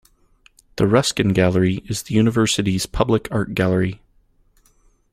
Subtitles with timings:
[0.77, 4.01] The Ruskin Gallery is the university's public art gallery.